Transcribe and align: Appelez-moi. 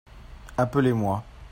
Appelez-moi. 0.57 1.23